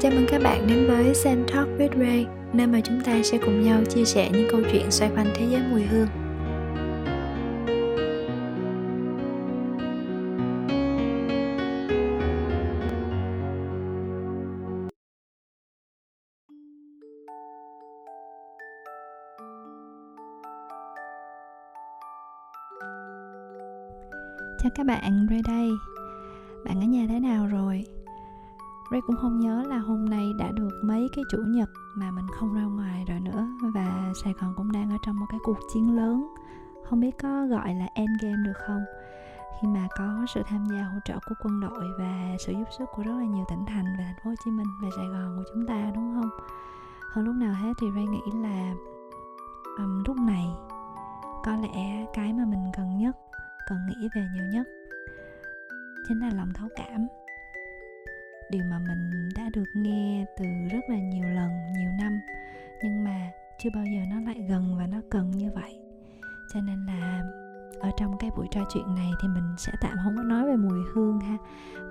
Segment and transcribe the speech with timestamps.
[0.00, 3.38] Chào mừng các bạn đến với Sen Talk with Ray, nơi mà chúng ta sẽ
[3.38, 6.06] cùng nhau chia sẻ những câu chuyện xoay quanh thế giới mùi hương.
[24.58, 25.70] Chào các bạn, Ray đây.
[26.64, 27.84] Bạn ở nhà thế nào rồi?
[28.90, 32.26] Ray cũng không nhớ là hôm nay đã được mấy cái chủ nhật mà mình
[32.38, 33.46] không ra ngoài rồi nữa.
[33.74, 36.34] Và Sài Gòn cũng đang ở trong một cái cuộc chiến lớn.
[36.84, 38.84] Không biết có gọi là endgame được không?
[39.60, 42.84] Khi mà có sự tham gia hỗ trợ của quân đội và sự giúp sức
[42.94, 45.36] của rất là nhiều tỉnh thành và thành phố Hồ Chí Minh và Sài Gòn
[45.36, 46.30] của chúng ta đúng không?
[47.12, 48.74] Hơn lúc nào hết thì Ray nghĩ là
[49.78, 50.46] um, lúc này
[51.44, 53.16] có lẽ cái mà mình cần nhất,
[53.68, 54.66] cần nghĩ về nhiều nhất
[56.08, 57.06] chính là lòng thấu cảm
[58.50, 62.20] điều mà mình đã được nghe từ rất là nhiều lần, nhiều năm,
[62.82, 65.78] nhưng mà chưa bao giờ nó lại gần và nó cần như vậy.
[66.54, 67.22] Cho nên là
[67.80, 70.56] ở trong cái buổi trò chuyện này thì mình sẽ tạm không có nói về
[70.56, 71.36] mùi hương ha,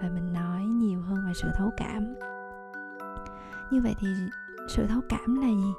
[0.02, 2.16] và mình nói nhiều hơn về sự thấu cảm.
[3.72, 4.08] Như vậy thì
[4.69, 5.73] sự thấu cảm là gì?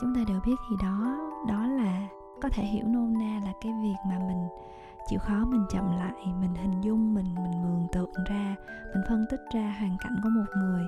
[0.00, 2.08] Chúng ta đều biết thì đó đó là
[2.42, 4.48] có thể hiểu nôm na là cái việc mà mình
[5.08, 8.56] chịu khó mình chậm lại, mình hình dung, mình mình mường tượng ra,
[8.94, 10.86] mình phân tích ra hoàn cảnh của một người,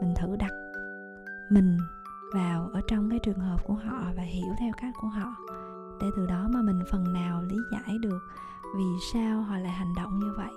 [0.00, 0.52] mình thử đặt
[1.52, 1.78] mình
[2.34, 5.34] vào ở trong cái trường hợp của họ và hiểu theo cách của họ.
[6.00, 8.22] Để từ đó mà mình phần nào lý giải được
[8.76, 10.52] vì sao họ lại hành động như vậy.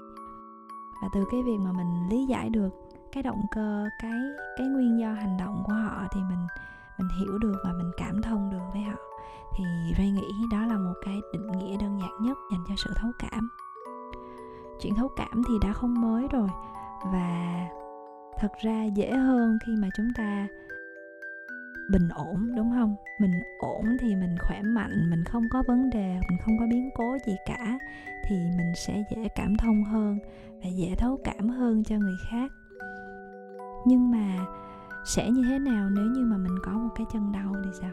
[1.01, 2.69] Và từ cái việc mà mình lý giải được
[3.11, 4.19] cái động cơ, cái
[4.57, 6.47] cái nguyên do hành động của họ thì mình
[6.99, 8.97] mình hiểu được và mình cảm thông được với họ.
[9.57, 9.63] Thì
[9.97, 11.14] Ray nghĩ đó là một cái
[12.77, 13.49] sự thấu cảm.
[14.81, 16.49] Chuyện thấu cảm thì đã không mới rồi
[17.13, 17.67] và
[18.39, 20.47] thật ra dễ hơn khi mà chúng ta
[21.91, 22.95] bình ổn, đúng không?
[23.19, 26.89] Mình ổn thì mình khỏe mạnh, mình không có vấn đề, mình không có biến
[26.95, 27.77] cố gì cả
[28.25, 30.19] thì mình sẽ dễ cảm thông hơn
[30.63, 32.51] và dễ thấu cảm hơn cho người khác.
[33.85, 34.45] Nhưng mà
[35.05, 37.91] sẽ như thế nào nếu như mà mình có một cái chân đau thì sao?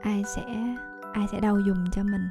[0.00, 0.44] Ai sẽ
[1.12, 2.28] ai sẽ đau dùng cho mình?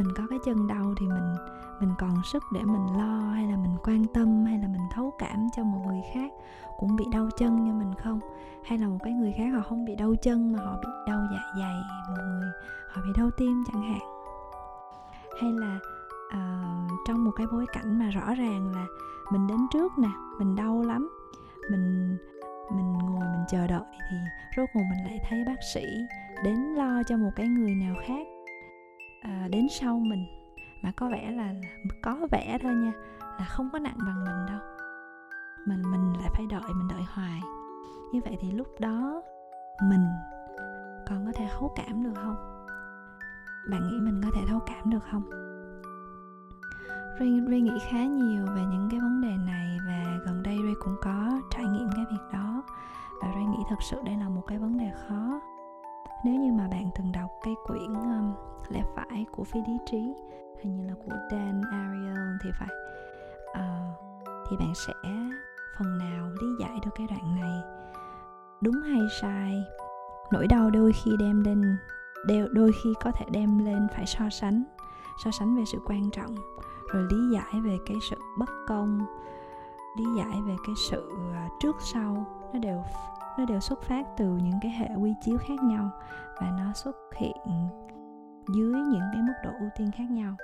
[0.00, 1.34] Mình có cái chân đau thì mình
[1.80, 5.14] mình còn sức để mình lo hay là mình quan tâm hay là mình thấu
[5.18, 6.32] cảm cho một người khác
[6.78, 8.20] cũng bị đau chân như mình không?
[8.64, 11.20] Hay là một cái người khác họ không bị đau chân mà họ bị đau
[11.32, 11.74] dạ dày
[12.08, 12.50] một người
[12.90, 14.00] họ bị đau tim chẳng hạn?
[15.40, 15.78] Hay là
[16.26, 18.86] uh, trong một cái bối cảnh mà rõ ràng là
[19.32, 21.10] mình đến trước nè mình đau lắm
[21.70, 22.16] mình
[22.76, 24.16] mình ngồi mình chờ đợi thì
[24.56, 25.84] rốt cuộc mình lại thấy bác sĩ
[26.44, 28.26] đến lo cho một cái người nào khác
[29.20, 30.26] à, đến sau mình.
[30.82, 31.54] Mà có vẻ là
[32.02, 32.92] có vẻ thôi nha
[33.38, 34.60] là không có nặng bằng mình đâu.
[35.66, 37.40] Mình mình lại phải đợi mình đợi hoài.
[38.12, 39.22] Như vậy thì lúc đó
[39.82, 40.06] mình
[41.08, 42.36] còn có thể thấu cảm được không?
[43.70, 45.30] Bạn nghĩ mình có thể thấu cảm được không?
[47.18, 50.74] Ray, Ray nghĩ khá nhiều về những cái vấn đề này và gần đây Ray
[50.80, 52.62] cũng có trải nghiệm cái việc đó.
[53.22, 55.40] Và Ray nghĩ thật sự đây là một cái vấn đề khó
[56.24, 58.34] nếu như mà bạn từng đọc cái quyển um,
[58.68, 60.14] lẽ phải của phi lý trí
[60.62, 62.68] hình như là của Dan Ariely thì phải
[63.50, 63.98] uh,
[64.50, 64.92] thì bạn sẽ
[65.78, 67.62] phần nào lý giải được cái đoạn này?
[68.60, 69.64] Đúng hay sai?
[70.32, 71.76] Nỗi đau đôi khi đem lên
[72.26, 74.64] đều đôi khi có thể đem lên phải so sánh
[75.24, 76.34] so sánh về sự quan trọng
[76.92, 79.06] rồi lý giải về cái sự bất công
[79.96, 82.82] lý giải về cái sự ờ, trước sau nó đều
[83.38, 85.90] nó đều xuất phát từ những cái hệ quy chiếu khác nhau
[86.40, 87.68] và nó xuất hiện
[88.54, 90.36] dưới những cái mức độ ưu tiên khác nhau.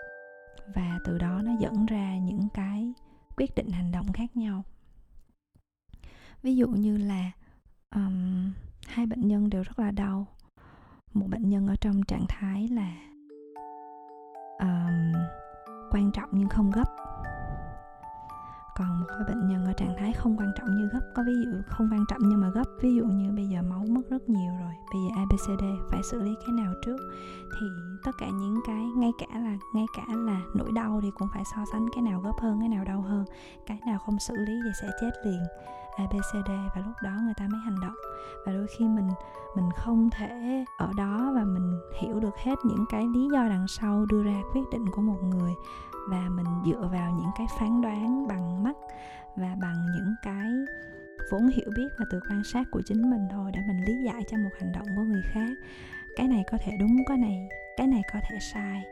[0.74, 2.92] Và từ đó nó dẫn ra những cái
[3.36, 4.62] quyết định hành động khác nhau.
[6.42, 7.30] Ví dụ như là
[7.94, 8.52] um,
[8.86, 10.26] hai bệnh nhân đều rất là đau.
[11.14, 12.92] Một bệnh nhân ở trong trạng thái là
[14.58, 15.12] um,
[15.90, 16.96] quan trọng nhưng không gấp
[18.76, 21.32] còn một cái bệnh nhân ở trạng thái không quan trọng như gấp, có ví
[21.44, 24.28] dụ không quan trọng nhưng mà gấp, ví dụ như bây giờ máu mất rất
[24.28, 26.96] nhiều rồi, bây giờ abcd phải xử lý cái nào trước?
[27.60, 27.66] Thì
[28.04, 31.42] tất cả những cái, ngay cả là, ngay cả là nỗi đau thì cũng phải
[31.44, 33.24] so sánh cái nào gấp hơn, cái nào đau hơn.
[33.66, 35.42] Cái nào không xử lý thì sẽ chết liền
[35.96, 37.96] abcd và lúc đó người ta mới hành động.
[38.46, 39.08] Và đôi khi mình
[39.56, 43.68] mình không thể ở đó và mình hiểu được hết những cái lý do đằng
[43.68, 45.52] sau đưa ra quyết định của một người
[46.08, 48.76] và mình dựa vào những cái phán đoán bằng mắt
[49.36, 50.50] và bằng những cái
[51.32, 54.22] vốn hiểu biết và từ quan sát của chính mình thôi để mình lý giải
[54.30, 55.50] cho một hành động của người khác.
[56.16, 58.82] Cái này có thể đúng, cái này cái này có thể sai.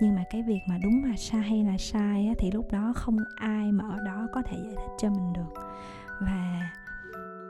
[0.00, 3.16] Nhưng mà cái việc mà đúng mà sai hay là sai thì lúc đó không
[3.36, 5.62] ai mà ở đó có thể giải thích cho mình được
[6.20, 6.60] và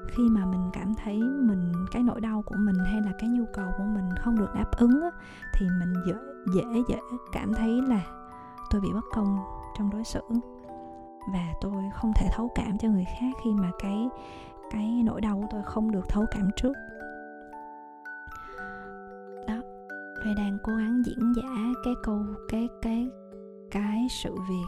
[0.09, 3.45] khi mà mình cảm thấy mình cái nỗi đau của mình hay là cái nhu
[3.53, 5.11] cầu của mình không được đáp ứng á,
[5.55, 6.15] thì mình dễ
[6.55, 6.99] dễ dễ
[7.33, 8.01] cảm thấy là
[8.71, 9.39] tôi bị bất công
[9.79, 10.21] trong đối xử.
[11.33, 14.09] Và tôi không thể thấu cảm cho người khác khi mà cái
[14.71, 16.73] cái nỗi đau của tôi không được thấu cảm trước.
[19.49, 19.57] Đó
[20.25, 23.11] tôi đang cố gắng diễn giả cái câu cái cái
[23.71, 24.67] cái sự việc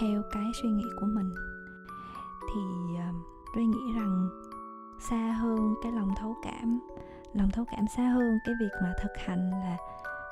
[0.00, 1.30] theo cái suy nghĩ của mình
[2.54, 3.12] thì ờ,
[3.54, 4.28] tôi nghĩ rằng
[5.00, 6.80] xa hơn cái lòng thấu cảm
[7.34, 9.76] lòng thấu cảm xa hơn cái việc mà thực hành là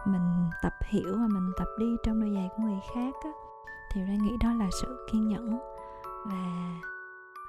[0.07, 3.31] mình tập hiểu và mình tập đi trong đôi giày của người khác á,
[3.93, 5.59] thì ra nghĩ đó là sự kiên nhẫn
[6.27, 6.73] và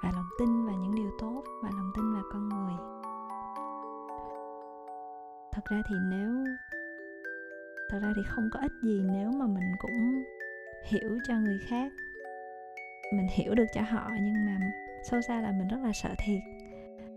[0.02, 2.74] và lòng tin vào những điều tốt và lòng tin vào con người.
[5.52, 6.44] Thật ra thì nếu
[7.90, 10.24] thật ra thì không có ích gì nếu mà mình cũng
[10.86, 11.92] hiểu cho người khác
[13.12, 14.58] mình hiểu được cho họ, nhưng mà
[15.10, 16.40] sâu xa là mình rất là sợ thiệt.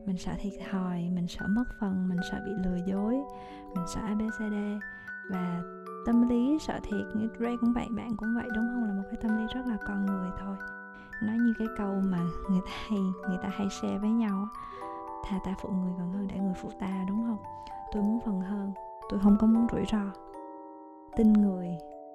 [0.06, 3.14] Mình sợ thiệt thòi, mình sợ mất phần, mình sợ bị lừa dối,
[3.76, 4.56] mình sợ abcd
[5.30, 5.62] và
[6.06, 8.84] tâm lý sợ thiệt, như Ray cũng vậy, bạn cũng vậy, đúng không?
[8.84, 10.56] Là một cái tâm lý rất là con người thôi.
[11.24, 12.20] Nói như cái câu mà
[12.50, 13.00] người ta hay,
[13.30, 14.48] người ta hay share với nhau
[15.26, 17.38] thà ta phụ người còn hơn để người phụ ta đúng không?
[17.92, 18.74] Tôi muốn phần hơn,
[19.10, 20.04] tôi không có muốn rủi ro.
[21.16, 21.70] Tin người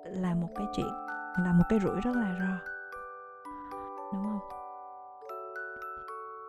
[0.04, 0.92] là một cái chuyện,
[1.44, 2.77] là một cái rủi rất là ro
[4.12, 4.40] đúng không?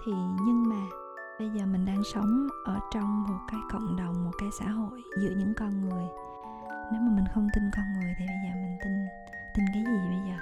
[0.06, 0.12] Thì
[0.46, 0.82] nhưng mà
[1.40, 5.04] bây giờ mình đang sống ở trong một cái cộng đồng, một cái xã hội
[5.22, 6.06] giữa những con người.
[6.92, 8.92] Nếu mà mình không tin con người thì bây giờ mình tin
[9.56, 10.38] tin cái gì bây giờ?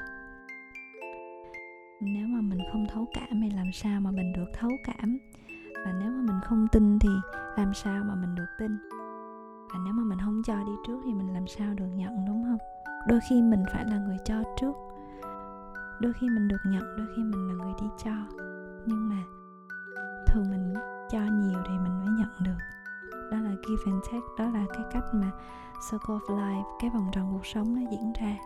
[2.01, 5.17] Nếu mà mình không thấu cảm thì làm sao mà mình được thấu cảm?
[5.85, 7.09] Và nếu mà mình không tin thì
[7.57, 8.77] làm sao mà mình được tin?
[9.73, 12.43] Và nếu mà mình không cho đi trước thì mình làm sao được nhận, đúng
[12.43, 12.57] không?
[13.07, 14.73] Đôi khi mình phải là người cho trước
[16.01, 18.11] đôi khi mình được nhận, đôi khi mình là người đi cho.
[18.85, 19.23] Nhưng mà
[20.27, 20.73] thường mình
[21.09, 22.57] cho nhiều thì mình mới nhận được.
[23.31, 25.31] Đó là give and take, đó là cái cách mà
[25.91, 28.37] circle of life, cái vòng tròn cuộc sống nó diễn ra.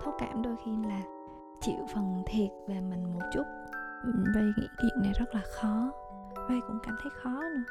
[0.00, 1.00] Thấu cảm đôi khi là
[1.60, 3.44] chịu phần thiệt về mình một chút.
[4.34, 5.92] Vay nghĩ chuyện này rất là khó.
[6.48, 7.62] Vay cũng cảm thấy khó nữa.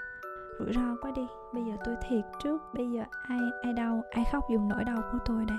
[0.59, 1.27] Rủi ro quá đi.
[1.53, 2.61] Bây giờ tôi thiệt trước.
[2.73, 5.57] Bây giờ ai ai đau, Ai khóc dùng nỗi đau của tôi đây?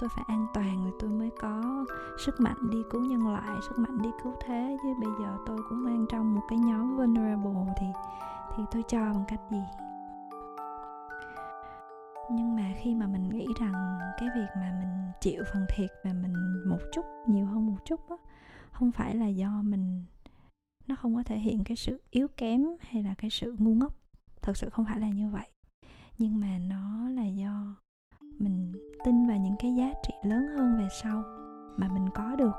[0.00, 1.84] Tôi phải an toàn rồi tôi mới có
[2.24, 4.76] sức mạnh đi cứu nhân loại, sức mạnh đi cứu thế.
[4.82, 7.86] Chứ bây giờ tôi cũng đang trong một cái nhóm vulnerable thì
[8.56, 9.62] thì tôi cho bằng cách gì?
[12.30, 16.12] Nhưng mà khi mà mình nghĩ rằng cái việc mà mình chịu phần thiệt và
[16.12, 16.34] mình
[16.66, 18.16] một chút, nhiều hơn một chút á,
[18.72, 20.04] không phải là do mình,
[20.86, 23.92] nó không có thể hiện cái sự yếu kém hay là cái sự ngu ngốc.
[24.42, 25.50] Thật sự không phải là như vậy.
[26.18, 27.76] Nhưng mà nó là do
[28.38, 28.69] mình
[29.04, 31.22] tin vào những cái giá trị lớn hơn về sau
[31.76, 32.56] mà mình có được.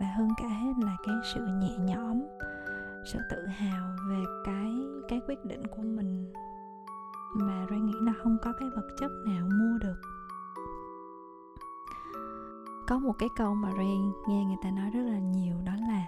[0.00, 2.22] Và hơn cả hết là cái sự nhẹ nhõm,
[3.12, 4.72] sự tự hào về cái
[5.08, 6.32] cái quyết định của mình.
[7.34, 10.00] Mà Ray nghĩ là không có cái vật chất nào mua được.
[12.88, 13.98] Có một cái câu mà Ray
[14.28, 16.06] nghe người ta nói rất là nhiều, đó là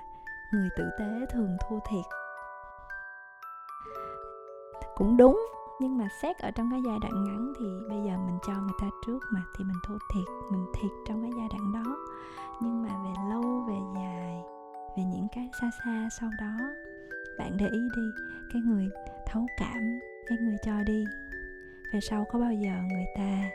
[0.53, 2.05] người tử tế thường thua thiệt.
[4.97, 5.47] Cũng đúng
[5.81, 8.79] nhưng mà xét ở trong cái giai đoạn ngắn thì bây giờ mình cho người
[8.81, 11.97] ta trước mà, thì mình thua thiệt, mình thiệt trong cái giai đoạn đó.
[12.61, 14.43] Nhưng mà về lâu, về dài,
[14.97, 16.53] về những cái xa xa sau đó,
[17.39, 18.03] bạn để ý đi,
[18.53, 18.89] cái người
[19.27, 21.05] thấu cảm, cái người cho đi,
[21.93, 23.51] về sau có bao giờ người ta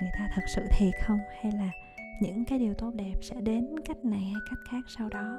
[0.00, 1.18] người ta thật sự thiệt không?
[1.42, 1.70] Hay là
[2.22, 5.38] những cái điều tốt đẹp sẽ đến cách này hay cách khác sau đó?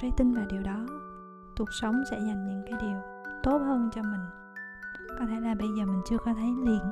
[0.00, 0.86] Truy tin vào điều đó
[1.58, 3.00] cuộc sống sẽ dành những cái điều
[3.42, 4.20] tốt hơn cho mình.
[5.18, 6.90] Có thể là bây giờ mình chưa có thấy liền.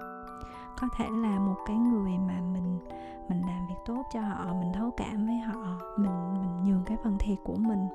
[0.80, 2.78] Có thể là một cái người mà mình
[3.28, 6.96] mình làm việc tốt cho họ, mình thấu cảm với họ, mình mình nhường cái
[7.04, 7.88] phần thiệt của mình.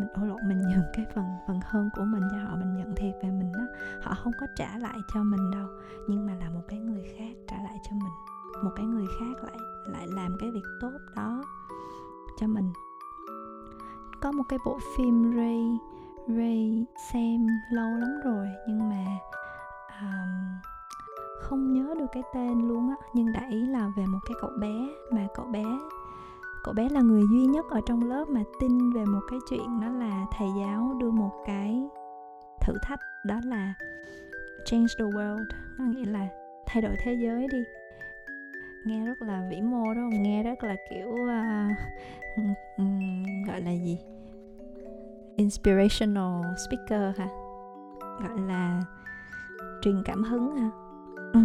[0.00, 2.94] Mình ô lộn, mình nhường cái phần phần hơn của mình cho họ, mình nhận
[2.96, 3.66] thiệt về mình đó
[4.02, 5.68] họ không có trả lại cho mình đâu.
[6.08, 8.12] Nhưng mà là một cái người khác trả lại cho mình.
[8.64, 11.42] Một cái người khác lại lại làm cái việc tốt đó
[12.38, 12.72] cho mình.
[14.20, 15.78] Có một cái bộ phim Ray
[16.28, 19.04] Ray xem lâu lắm rồi nhưng mà
[20.00, 20.60] um,
[21.40, 22.96] không nhớ được cái tên luôn á.
[23.14, 24.74] Nhưng đại ý là về một cái cậu bé
[25.10, 25.64] mà cậu bé
[26.64, 29.80] cậu bé là người duy nhất ở trong lớp mà tin về một cái chuyện
[29.80, 31.88] đó là thầy giáo đưa một cái
[32.60, 33.74] thử thách đó là
[34.64, 35.46] change the world.
[35.78, 36.28] Có nghĩa là
[36.66, 37.58] thay đổi thế giới đi.
[38.84, 40.22] Nghe rất là vĩ mô đúng không?
[40.22, 41.76] Nghe rất là kiểu uh,
[42.76, 43.98] um, gọi là gì?
[45.38, 47.28] Inspirational speaker hả
[48.00, 48.84] gọi là
[49.82, 50.70] truyền cảm hứng hả
[51.32, 51.40] ừ.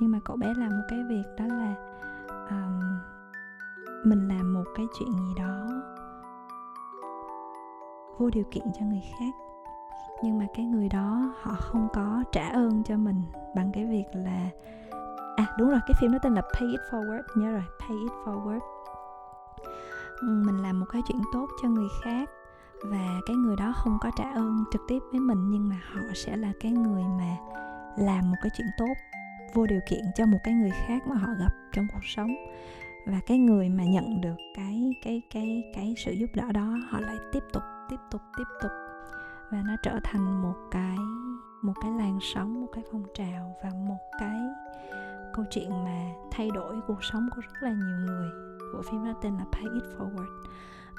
[0.00, 1.74] nhưng mà cậu bé làm một cái việc đó là
[2.50, 2.80] um,
[4.04, 5.66] mình làm một cái chuyện gì đó
[8.18, 9.34] vô điều kiện cho người khác
[10.22, 13.22] nhưng mà cái người đó họ không có trả ơn cho mình
[13.54, 14.50] bằng cái việc là
[15.36, 18.12] à đúng rồi cái phim đó tên là Pay It Forward nhớ rồi Pay It
[18.24, 18.60] Forward
[20.22, 22.30] mình làm một cái chuyện tốt cho người khác
[22.84, 26.00] và cái người đó không có trả ơn trực tiếp với mình, nhưng mà họ
[26.14, 27.36] sẽ là cái người mà
[27.96, 28.94] làm một cái chuyện tốt,
[29.54, 32.34] vô điều kiện cho một cái người khác mà họ gặp trong cuộc sống.
[33.06, 37.00] Và cái người mà nhận được cái cái cái cái sự giúp đỡ đó, họ
[37.00, 38.70] lại tiếp tục tiếp tục tiếp tục.
[39.50, 40.96] Và nó trở thành một cái
[41.62, 44.38] một cái làn sóng, một cái phong trào và một cái
[45.34, 48.30] câu chuyện mà thay đổi cuộc sống của rất là nhiều người.
[48.74, 50.44] Bộ phim đó tên là Pay It Forward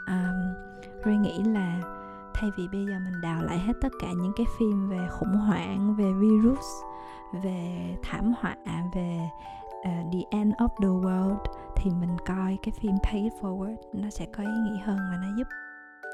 [0.08, 0.54] um,
[1.06, 1.82] Ray nghĩ là
[2.34, 5.34] thay vì bây giờ mình đào lại hết tất cả những cái phim về khủng
[5.34, 6.66] hoảng về virus
[7.44, 8.56] về thảm họa
[8.96, 9.30] về
[9.80, 11.38] uh, the end of the world
[11.76, 15.18] thì mình coi cái phim Pay It Forward nó sẽ có ý nghĩa hơn và
[15.22, 15.48] nó giúp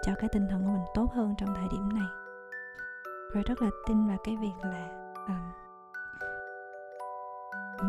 [0.05, 2.07] cho cái tinh thần của mình tốt hơn trong thời điểm này.
[3.33, 4.88] Rồi rất là tin vào cái việc là
[5.27, 5.51] um,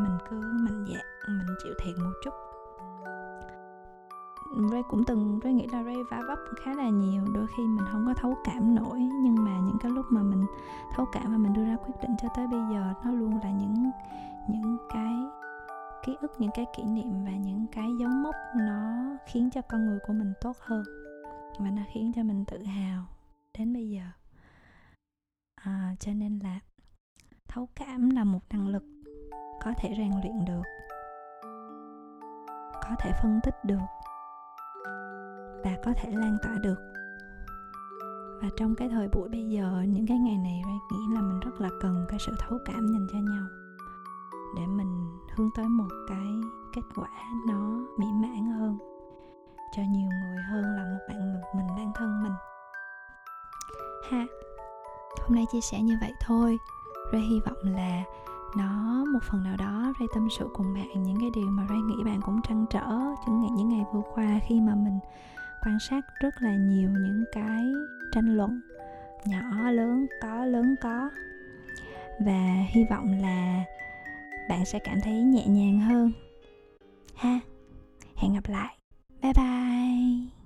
[0.02, 2.51] mình cứ mạnh dạn mình chịu thiệt một chút.
[4.73, 7.87] Ray cũng từng Ray nghĩ là Ray vá vấp khá là nhiều đôi khi mình
[7.92, 8.99] không có thấu cảm nổi.
[8.99, 10.47] Nhưng mà những cái lúc mà mình
[10.94, 13.50] thấu cảm và mình đưa ra quyết định cho tới bây giờ nó luôn là
[13.50, 13.90] những
[14.49, 15.14] những cái
[16.02, 19.87] ký ức những cái kỷ niệm và những cái dấu mốc nó khiến cho con
[19.87, 20.85] người của mình tốt hơn
[21.59, 23.04] và nó khiến cho mình tự hào
[23.59, 24.02] đến bây giờ.
[25.54, 26.61] À, cho nên là
[27.49, 28.85] thấu cảm là một năng lực
[29.64, 30.62] có thể rèn luyện được
[32.82, 34.01] có thể phân tích được
[35.64, 36.78] và có thể lan tỏa được.
[38.42, 41.40] Và trong cái thời buổi bây giờ, những cái ngày này, Ray nghĩ là mình
[41.40, 43.45] rất là cần cái sự thấu cảm dành cho nhau.
[44.57, 46.26] Để mình hướng tới một cái
[46.75, 47.09] kết quả
[47.49, 48.78] nó mỹ mãn hơn,
[49.76, 52.33] cho nhiều người hơn là một bạn một mình bản thân mình.
[54.11, 54.26] Ha,
[55.21, 56.59] hôm nay chia sẻ như vậy thôi.
[57.12, 58.04] Ray hy vọng là
[58.57, 61.81] nó, một phần nào đó, Ray tâm sự cùng bạn những cái điều mà Ray
[61.81, 62.87] nghĩ bạn cũng trăn trở,
[63.26, 64.99] những ngày những ngày vừa qua khi mà mình
[65.64, 67.73] quan sát rất là nhiều những cái
[68.12, 68.61] tranh luận,
[69.25, 71.11] nhỏ, lớn, có lớn, có.
[72.19, 73.64] Và hy vọng là
[74.49, 76.12] bạn sẽ cảm thấy nhẹ nhàng hơn.
[77.14, 77.40] Ha,
[78.16, 78.76] hẹn gặp lại.
[79.23, 80.41] Bye bye.